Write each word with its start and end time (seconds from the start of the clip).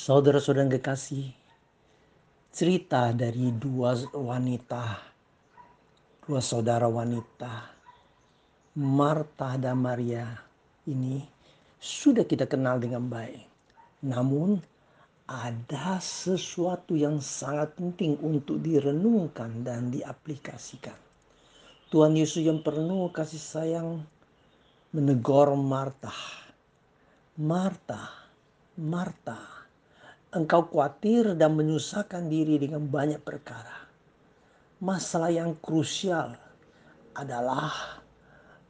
Saudara-saudara 0.00 0.64
yang 0.64 0.72
kekasih, 0.80 1.28
cerita 2.48 3.12
dari 3.12 3.52
dua 3.52 3.92
wanita, 4.16 4.96
dua 6.24 6.40
saudara 6.40 6.88
wanita, 6.88 7.68
Marta 8.80 9.60
dan 9.60 9.76
Maria 9.76 10.24
ini 10.88 11.20
sudah 11.76 12.24
kita 12.24 12.48
kenal 12.48 12.80
dengan 12.80 13.12
baik. 13.12 13.44
Namun 14.08 14.56
ada 15.28 16.00
sesuatu 16.00 16.96
yang 16.96 17.20
sangat 17.20 17.76
penting 17.76 18.16
untuk 18.24 18.56
direnungkan 18.64 19.60
dan 19.60 19.92
diaplikasikan. 19.92 20.96
Tuhan 21.92 22.16
Yesus 22.16 22.40
yang 22.40 22.64
penuh 22.64 23.12
kasih 23.12 23.36
sayang 23.36 24.00
menegur 24.96 25.52
Marta. 25.60 26.16
Marta, 27.36 28.32
Marta, 28.80 29.59
engkau 30.30 30.62
khawatir 30.70 31.34
dan 31.34 31.58
menyusahkan 31.58 32.30
diri 32.30 32.62
dengan 32.62 32.86
banyak 32.86 33.18
perkara. 33.18 33.90
Masalah 34.78 35.34
yang 35.34 35.58
krusial 35.58 36.38
adalah 37.18 37.98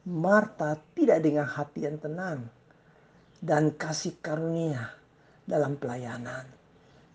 Marta 0.01 0.73
tidak 0.97 1.21
dengan 1.21 1.45
hati 1.45 1.85
yang 1.85 2.01
tenang 2.01 2.49
dan 3.37 3.77
kasih 3.77 4.17
karunia 4.17 4.89
dalam 5.45 5.77
pelayanan. 5.77 6.49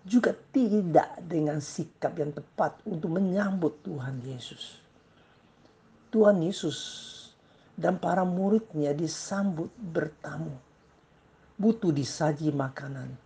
Juga 0.07 0.31
tidak 0.55 1.19
dengan 1.27 1.59
sikap 1.59 2.15
yang 2.15 2.31
tepat 2.31 2.79
untuk 2.87 3.19
menyambut 3.19 3.83
Tuhan 3.83 4.23
Yesus. 4.23 4.79
Tuhan 6.15 6.39
Yesus 6.47 6.79
dan 7.75 7.99
para 7.99 8.23
muridnya 8.23 8.95
disambut 8.95 9.75
bertamu. 9.75 10.55
Butuh 11.59 11.91
disaji 11.91 12.55
makanan 12.55 13.26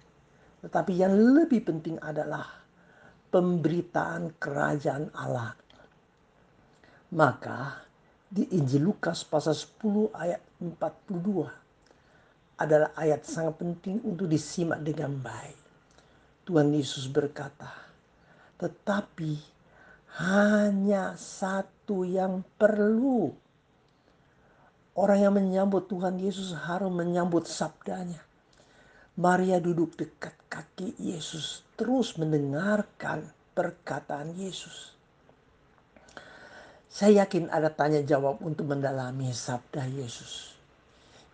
tetapi 0.61 0.93
yang 0.93 1.17
lebih 1.17 1.65
penting 1.65 1.97
adalah 2.01 2.45
pemberitaan 3.33 4.37
kerajaan 4.37 5.09
Allah. 5.17 5.57
Maka 7.17 7.81
di 8.31 8.47
Injil 8.55 8.87
Lukas 8.87 9.27
pasal 9.27 9.57
10 9.57 10.15
ayat 10.15 10.43
42 10.63 12.61
adalah 12.61 12.93
ayat 12.95 13.25
sangat 13.25 13.57
penting 13.57 14.05
untuk 14.05 14.29
disimak 14.29 14.85
dengan 14.85 15.17
baik. 15.17 15.59
Tuhan 16.45 16.71
Yesus 16.77 17.09
berkata, 17.09 17.73
tetapi 18.61 19.41
hanya 20.21 21.17
satu 21.17 22.05
yang 22.05 22.45
perlu. 22.61 23.33
Orang 24.93 25.19
yang 25.23 25.35
menyambut 25.39 25.89
Tuhan 25.89 26.21
Yesus 26.21 26.53
harus 26.53 26.91
menyambut 26.93 27.49
sabdanya. 27.49 28.21
Maria 29.17 29.63
duduk 29.63 29.97
dekat 29.97 30.40
kaki 30.51 30.99
Yesus, 30.99 31.63
terus 31.79 32.19
mendengarkan 32.19 33.25
perkataan 33.55 34.35
Yesus. 34.35 34.93
Saya 36.91 37.23
yakin 37.23 37.47
ada 37.55 37.71
tanya 37.71 38.03
jawab 38.03 38.43
untuk 38.43 38.67
mendalami 38.67 39.31
sabda 39.31 39.87
Yesus. 39.87 40.59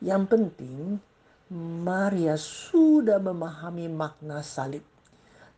Yang 0.04 0.22
penting, 0.28 1.00
Maria 1.48 2.36
sudah 2.36 3.16
memahami 3.16 3.88
makna 3.88 4.44
salib. 4.44 4.84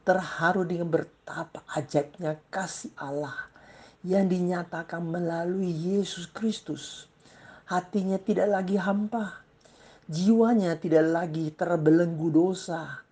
Terharu 0.06 0.64
dengan 0.64 0.89
betapa 0.89 1.67
ajaibnya 1.75 2.39
kasih 2.48 2.95
Allah 2.97 3.51
yang 4.06 4.31
dinyatakan 4.31 5.03
melalui 5.03 5.69
Yesus 5.69 6.31
Kristus. 6.31 7.11
Hatinya 7.69 8.17
tidak 8.17 8.48
lagi 8.48 8.81
hampa, 8.81 9.45
Jiwanya 10.09 10.73
tidak 10.81 11.05
lagi 11.05 11.53
terbelenggu 11.53 12.33
dosa. 12.33 13.05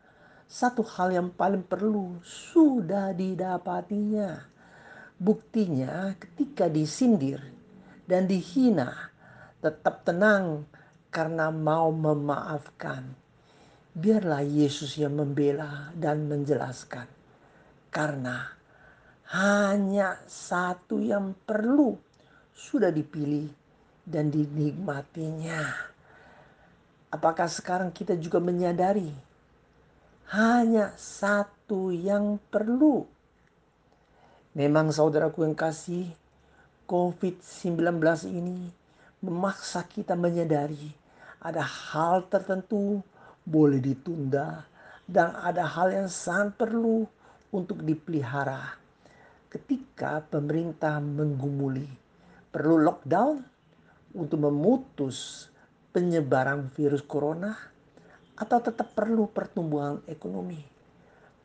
Satu 0.47 0.87
hal 0.87 1.11
yang 1.11 1.29
paling 1.35 1.67
perlu 1.67 2.23
sudah 2.23 3.11
didapatinya. 3.11 4.47
Buktinya 5.19 6.15
ketika 6.15 6.71
disindir 6.71 7.43
dan 8.07 8.31
dihina 8.31 9.11
tetap 9.59 10.07
tenang 10.07 10.63
karena 11.11 11.51
mau 11.51 11.91
memaafkan. 11.91 13.11
Biarlah 13.97 14.47
Yesus 14.47 14.95
yang 15.01 15.19
membela 15.19 15.91
dan 15.99 16.31
menjelaskan. 16.31 17.11
Karena 17.91 18.47
hanya 19.35 20.23
satu 20.31 21.03
yang 21.03 21.35
perlu 21.35 21.99
sudah 22.55 22.95
dipilih 22.95 23.51
dan 24.07 24.31
dinikmatinya. 24.31 25.91
Apakah 27.11 27.51
sekarang 27.51 27.91
kita 27.91 28.15
juga 28.15 28.39
menyadari 28.39 29.26
hanya 30.35 30.91
satu 30.99 31.95
yang 31.95 32.43
perlu? 32.51 33.07
Memang 34.59 34.91
saudaraku 34.91 35.47
yang 35.47 35.55
kasih, 35.55 36.11
COVID-19 36.91 38.03
ini 38.35 38.71
memaksa 39.23 39.87
kita 39.87 40.19
menyadari 40.19 40.91
ada 41.39 41.63
hal 41.63 42.27
tertentu 42.27 42.99
boleh 43.47 43.79
ditunda 43.79 44.67
dan 45.07 45.39
ada 45.39 45.63
hal 45.63 45.95
yang 45.95 46.11
sangat 46.11 46.59
perlu 46.59 47.07
untuk 47.55 47.87
dipelihara. 47.87 48.75
Ketika 49.47 50.27
pemerintah 50.27 50.99
menggumuli 50.99 51.87
perlu 52.51 52.83
lockdown 52.83 53.47
untuk 54.19 54.43
memutus 54.43 55.47
penyebaran 55.95 56.67
virus 56.75 57.07
corona 57.07 57.76
atau 58.37 58.59
tetap 58.61 58.93
perlu 58.93 59.33
pertumbuhan 59.33 60.05
ekonomi? 60.05 60.61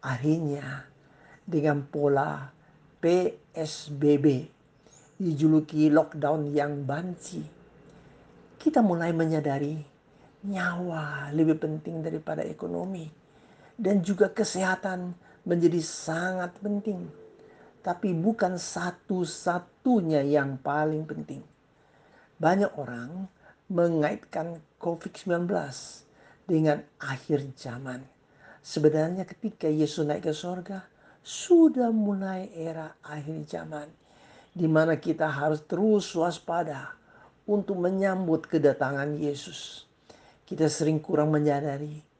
Akhirnya 0.03 0.85
dengan 1.47 1.87
pola 1.87 2.51
PSBB 2.99 4.45
dijuluki 5.17 5.89
lockdown 5.89 6.51
yang 6.51 6.83
banci, 6.83 7.41
kita 8.61 8.83
mulai 8.83 9.15
menyadari 9.15 9.79
nyawa 10.45 11.29
lebih 11.33 11.57
penting 11.61 12.01
daripada 12.01 12.41
ekonomi 12.41 13.05
dan 13.77 14.01
juga 14.01 14.29
kesehatan 14.29 15.13
menjadi 15.45 15.81
sangat 15.81 16.53
penting. 16.61 17.09
Tapi 17.81 18.13
bukan 18.13 18.61
satu-satunya 18.61 20.21
yang 20.21 20.61
paling 20.61 21.01
penting. 21.09 21.41
Banyak 22.37 22.77
orang 22.77 23.25
mengaitkan 23.69 24.61
COVID-19 24.77 25.49
dengan 26.45 26.81
akhir 27.01 27.53
zaman. 27.57 28.01
Sebenarnya 28.61 29.25
ketika 29.25 29.65
Yesus 29.65 30.05
naik 30.05 30.29
ke 30.29 30.33
sorga, 30.33 30.85
sudah 31.21 31.89
mulai 31.89 32.49
era 32.53 32.97
akhir 33.01 33.45
zaman. 33.49 33.87
Di 34.51 34.67
mana 34.67 34.99
kita 34.99 35.31
harus 35.31 35.63
terus 35.63 36.11
waspada 36.13 36.93
untuk 37.47 37.79
menyambut 37.79 38.45
kedatangan 38.45 39.15
Yesus. 39.15 39.87
Kita 40.43 40.67
sering 40.67 40.99
kurang 40.99 41.31
menyadari 41.31 42.11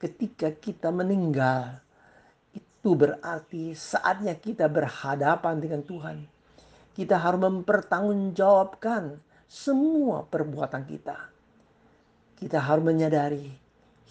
ketika 0.00 0.48
kita 0.56 0.88
meninggal, 0.88 1.76
itu 2.56 2.90
berarti 2.96 3.76
saatnya 3.76 4.32
kita 4.32 4.64
berhadapan 4.72 5.60
dengan 5.60 5.84
Tuhan. 5.84 6.24
Kita 6.96 7.20
harus 7.20 7.40
mempertanggungjawabkan 7.44 9.20
semua 9.44 10.24
perbuatan 10.24 10.82
kita. 10.88 11.18
Kita 12.40 12.58
harus 12.64 12.84
menyadari 12.88 13.52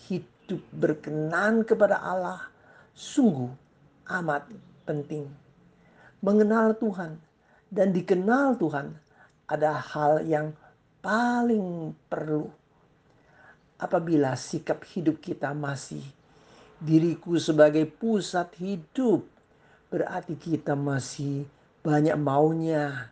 hidup 0.08 0.62
berkenan 0.72 1.68
kepada 1.68 2.00
Allah 2.00 2.48
sungguh 2.96 3.52
amat 4.08 4.48
penting. 4.88 5.28
Mengenal 6.20 6.76
Tuhan 6.76 7.20
dan 7.72 7.92
dikenal 7.92 8.60
Tuhan 8.60 8.92
ada 9.48 9.80
hal 9.80 10.24
yang 10.28 10.52
paling 11.00 11.96
perlu. 12.08 12.48
Apabila 13.80 14.36
sikap 14.36 14.84
hidup 14.92 15.24
kita 15.24 15.56
masih 15.56 16.04
diriku 16.80 17.40
sebagai 17.40 17.88
pusat 17.88 18.52
hidup, 18.60 19.24
berarti 19.88 20.36
kita 20.36 20.76
masih 20.76 21.48
banyak 21.80 22.20
maunya, 22.20 23.08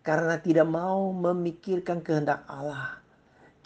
karena 0.00 0.40
tidak 0.40 0.64
mau 0.64 1.12
memikirkan 1.12 2.00
kehendak 2.00 2.40
Allah. 2.48 3.04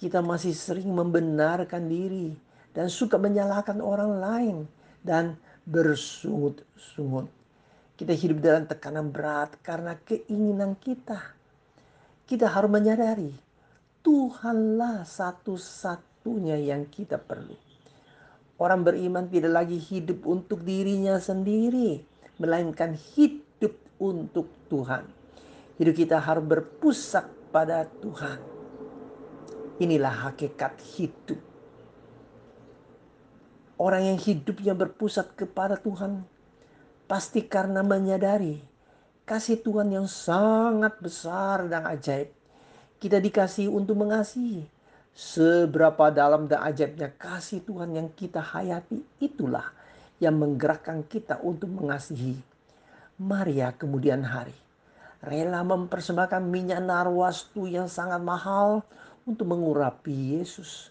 Kita 0.01 0.25
masih 0.25 0.57
sering 0.57 0.89
membenarkan 0.89 1.85
diri 1.85 2.33
dan 2.73 2.89
suka 2.89 3.21
menyalahkan 3.21 3.85
orang 3.85 4.17
lain 4.17 4.57
dan 5.05 5.37
bersungut-sungut. 5.69 7.29
Kita 8.01 8.17
hidup 8.17 8.41
dalam 8.41 8.65
tekanan 8.65 9.13
berat 9.13 9.61
karena 9.61 9.93
keinginan 10.09 10.73
kita. 10.81 11.21
Kita 12.25 12.49
harus 12.49 12.73
menyadari 12.73 13.29
Tuhanlah 14.01 15.05
satu-satunya 15.05 16.57
yang 16.73 16.89
kita 16.89 17.21
perlu. 17.21 17.53
Orang 18.57 18.89
beriman 18.89 19.29
tidak 19.29 19.53
lagi 19.53 19.77
hidup 19.77 20.25
untuk 20.25 20.65
dirinya 20.65 21.21
sendiri, 21.21 22.01
melainkan 22.41 22.97
hidup 22.97 23.77
untuk 24.01 24.49
Tuhan. 24.73 25.05
Hidup 25.77 25.93
kita 25.93 26.17
harus 26.17 26.45
berpusat 26.49 27.53
pada 27.53 27.85
Tuhan. 28.01 28.60
Inilah 29.81 30.29
hakikat 30.29 30.77
hidup. 30.93 31.41
Orang 33.81 34.05
yang 34.05 34.21
hidupnya 34.21 34.77
berpusat 34.77 35.33
kepada 35.33 35.81
Tuhan 35.81 36.21
pasti 37.09 37.49
karena 37.49 37.81
menyadari 37.81 38.61
kasih 39.25 39.65
Tuhan 39.65 39.89
yang 39.89 40.05
sangat 40.05 41.01
besar 41.01 41.65
dan 41.65 41.89
ajaib. 41.89 42.29
Kita 43.01 43.17
dikasih 43.17 43.73
untuk 43.73 43.97
mengasihi. 44.05 44.69
Seberapa 45.17 46.13
dalam 46.13 46.45
dan 46.45 46.61
ajaibnya 46.61 47.17
kasih 47.17 47.65
Tuhan 47.65 47.97
yang 47.97 48.13
kita 48.13 48.45
hayati 48.45 49.01
itulah 49.17 49.65
yang 50.21 50.37
menggerakkan 50.37 51.09
kita 51.09 51.41
untuk 51.41 51.73
mengasihi. 51.73 52.37
Maria 53.17 53.73
kemudian 53.73 54.29
hari 54.29 54.55
rela 55.21 55.61
mempersembahkan 55.61 56.41
minyak 56.41 56.81
narwastu 56.81 57.69
yang 57.69 57.87
sangat 57.93 58.25
mahal 58.25 58.81
untuk 59.31 59.47
mengurapi 59.47 60.39
Yesus. 60.39 60.91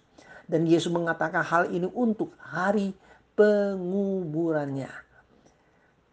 Dan 0.50 0.66
Yesus 0.66 0.90
mengatakan 0.90 1.46
hal 1.46 1.70
ini 1.70 1.86
untuk 1.94 2.34
hari 2.42 2.96
penguburannya. 3.38 4.90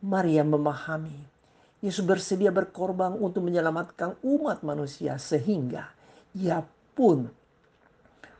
Maria 0.04 0.44
memahami 0.44 1.36
Yesus 1.84 2.02
bersedia 2.02 2.50
berkorban 2.50 3.14
untuk 3.16 3.44
menyelamatkan 3.46 4.16
umat 4.24 4.64
manusia 4.64 5.20
sehingga 5.22 5.92
ia 6.32 6.64
pun 6.96 7.28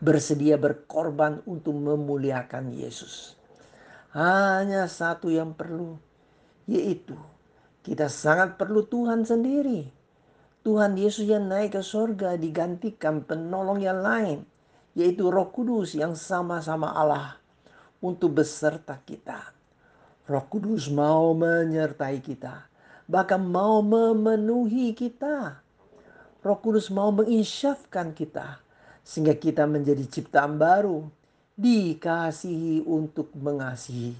bersedia 0.00 0.56
berkorban 0.56 1.44
untuk 1.44 1.77
memuliakan 1.77 2.73
Yesus. 2.73 3.37
Hanya 4.17 4.88
satu 4.88 5.29
yang 5.29 5.53
perlu 5.53 6.00
yaitu 6.67 7.15
kita 7.87 8.11
sangat 8.11 8.59
perlu 8.59 8.83
Tuhan 8.83 9.23
sendiri. 9.23 9.95
Tuhan 10.66 10.98
Yesus 10.98 11.30
yang 11.30 11.46
naik 11.46 11.78
ke 11.78 11.82
sorga 11.86 12.34
digantikan 12.34 13.22
penolong 13.22 13.78
yang 13.78 14.02
lain. 14.02 14.42
Yaitu 14.98 15.30
roh 15.30 15.46
kudus 15.54 15.94
yang 15.94 16.18
sama-sama 16.18 16.90
Allah. 16.90 17.38
Untuk 18.02 18.42
beserta 18.42 18.98
kita. 18.98 19.54
Roh 20.26 20.42
kudus 20.50 20.90
mau 20.90 21.30
menyertai 21.38 22.18
kita. 22.18 22.66
Bahkan 23.06 23.46
mau 23.46 23.78
memenuhi 23.78 24.90
kita. 24.90 25.62
Roh 26.42 26.58
kudus 26.58 26.90
mau 26.90 27.14
menginsyafkan 27.14 28.10
kita. 28.10 28.58
Sehingga 29.06 29.38
kita 29.38 29.70
menjadi 29.70 30.02
ciptaan 30.02 30.58
baru. 30.58 31.06
Dikasihi 31.54 32.82
untuk 32.82 33.30
mengasihi. 33.38 34.18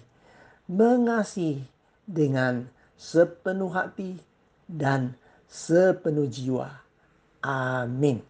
Mengasihi 0.71 1.67
dengan 2.07 2.71
sepenuh 2.95 3.75
hati 3.75 4.23
dan 4.71 5.19
sepenuh 5.49 6.29
jiwa. 6.29 6.71
Amin. 7.43 8.21